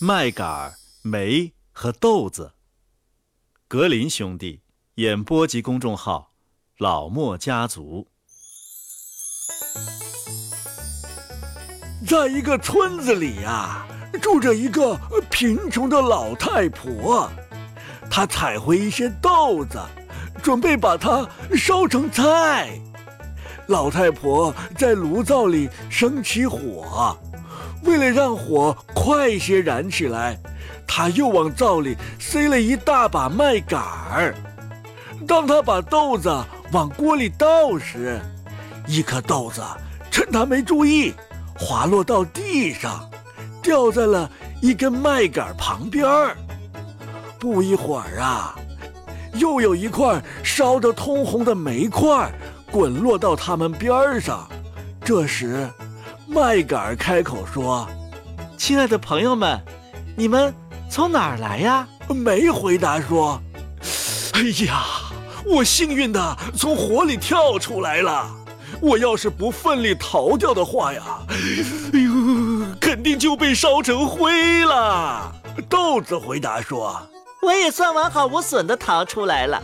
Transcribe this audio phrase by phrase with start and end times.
[0.00, 2.52] 麦秆、梅和豆子。
[3.66, 4.62] 格林兄弟
[4.94, 6.30] 演播及公众号
[6.78, 8.06] “老莫家族”。
[12.06, 13.88] 在一个村子里呀，
[14.22, 14.96] 住着一个
[15.32, 17.28] 贫穷的老太婆，
[18.08, 19.80] 她采回一些豆子，
[20.40, 22.80] 准备把它烧成菜。
[23.66, 27.18] 老太婆在炉灶里生起火。
[27.84, 30.38] 为了让火快些燃起来，
[30.86, 34.34] 他又往灶里塞了一大把麦秆儿。
[35.26, 36.28] 当他把豆子
[36.72, 38.20] 往锅里倒时，
[38.86, 39.62] 一颗豆子
[40.10, 41.12] 趁他没注意，
[41.56, 43.08] 滑落到地上，
[43.62, 46.36] 掉在了一根麦秆旁边儿。
[47.38, 48.56] 不一会儿啊，
[49.34, 52.30] 又有一块烧得通红的煤块
[52.70, 54.48] 滚落到他们边上。
[55.04, 55.68] 这时，
[56.30, 57.88] 麦秆开口说
[58.58, 59.58] ：“亲爱的朋友们，
[60.14, 60.54] 你们
[60.90, 63.40] 从哪儿来呀？”没回答说
[64.34, 64.84] ：“哎呀，
[65.46, 68.30] 我幸运的从火里跳出来了。
[68.82, 71.02] 我要是不奋力逃掉的话呀，
[71.94, 75.32] 哎呦，肯定就被烧成灰了。”
[75.66, 77.00] 豆子回答说
[77.40, 79.60] ：“我也算完好无损的逃出来了。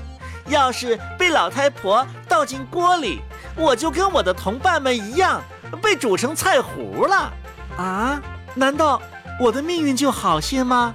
[0.48, 3.20] 要是被老太婆倒进锅里，
[3.54, 5.42] 我就跟我的同伴们一样。”
[5.82, 7.32] 被煮成菜糊了，
[7.76, 8.20] 啊？
[8.54, 9.00] 难道
[9.40, 10.94] 我的命运就好些吗？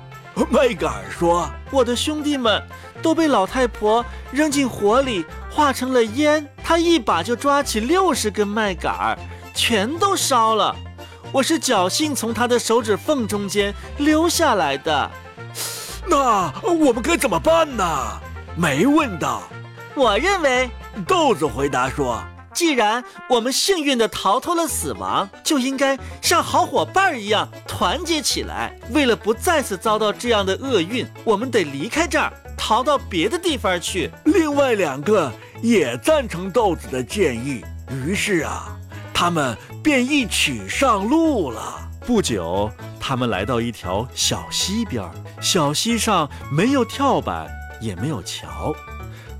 [0.50, 2.64] 麦秆说：“我的兄弟们
[3.02, 6.48] 都被老太婆扔进火里，化成了烟。
[6.64, 9.18] 她一把就抓起六十根麦秆，
[9.54, 10.74] 全都烧了。
[11.34, 15.12] 我是侥幸从她的手指缝中间溜下来的。
[16.08, 17.84] 那我们该怎么办呢？”
[18.56, 19.44] 没问到。
[19.94, 20.72] 我认为，
[21.06, 22.24] 豆子回答说。
[22.60, 28.78] 既然我们幸运地逃脱了死亡，就应该像好伙伴一样团结起来。
[28.92, 34.12] 为了不再次遭到这样的厄运，我们得离开这儿，逃到别的地方去。
[34.26, 35.32] 另外两个
[35.62, 38.78] 也赞成豆子的建议，于是啊，
[39.14, 41.90] 他们便一起上路了。
[42.06, 45.10] 不久，他们来到一条小溪边，
[45.40, 47.48] 小溪上没有跳板，
[47.80, 48.76] 也没有桥，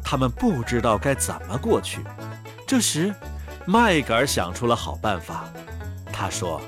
[0.02, 2.00] 他们不知道该怎么过去。
[2.70, 3.16] 这时，
[3.66, 5.50] 麦秆想出了好办法。
[6.14, 6.62] 他说：“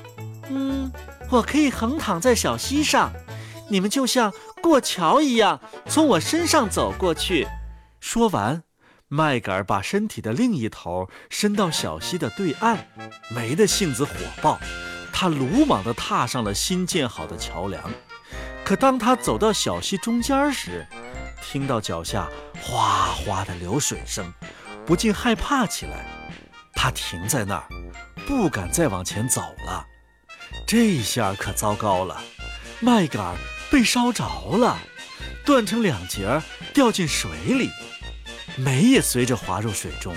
[0.50, 0.90] 嗯，
[1.30, 3.12] 我可以横躺在小溪上，
[3.70, 7.46] 你们就像过桥一样从我身上走过去。”
[8.02, 8.64] 说完，
[9.06, 12.88] 麦秆把身体的另一头伸到小溪的对岸。
[13.30, 14.10] 梅的性子火
[14.42, 14.58] 爆，
[15.12, 17.80] 他鲁莽地踏上了新建好的桥梁。
[18.64, 20.84] 可当他走到小溪中间时，
[21.40, 22.28] 听到脚下
[22.60, 24.26] 哗哗的流水声。
[24.84, 26.04] 不禁害怕起来，
[26.74, 27.68] 他停在那儿，
[28.26, 29.86] 不敢再往前走了。
[30.66, 32.20] 这下可糟糕了，
[32.80, 33.36] 麦秆
[33.70, 34.24] 被烧着
[34.56, 34.78] 了，
[35.44, 36.42] 断成两截，
[36.74, 37.70] 掉进水里，
[38.56, 40.14] 煤也随着滑入水中，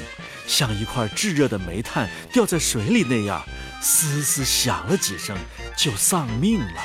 [0.47, 3.45] 像一块炙热的煤炭掉在水里那样，
[3.81, 5.37] 嘶嘶响了几声，
[5.77, 6.81] 就丧命了。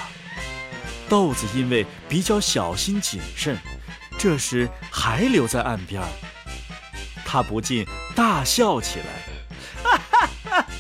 [1.09, 3.59] 豆子因为比较小心谨慎，
[4.19, 6.03] 这时还留在岸边。
[7.33, 9.07] 他不禁大笑起来，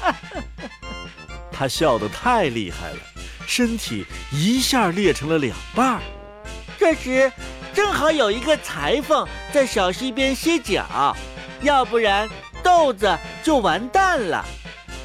[1.52, 2.98] 他笑得太厉害了，
[3.46, 6.00] 身体一下裂成了两半。
[6.76, 7.30] 这时，
[7.72, 11.16] 正好有一个裁缝在小溪边歇脚，
[11.62, 12.28] 要不然
[12.64, 14.44] 豆子就完蛋了。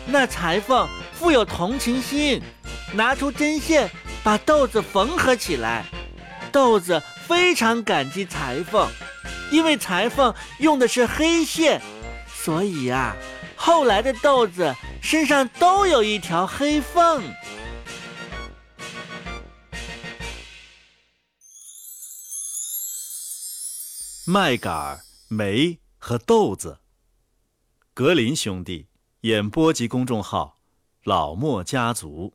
[0.08, 2.42] 那裁缝富有同情心，
[2.94, 3.88] 拿出针线
[4.24, 5.86] 把豆子缝合起来。
[6.52, 8.90] 豆子非常感激裁缝。
[9.56, 11.82] 因为裁缝用的是黑线，
[12.28, 13.16] 所以呀，
[13.56, 17.24] 后来的豆子身上都有一条黑缝。
[24.28, 25.00] 麦秆、
[25.30, 26.80] 梅和豆子。
[27.94, 28.90] 格林兄弟
[29.22, 30.58] 演播及公众号：
[31.06, 32.34] 老莫家族。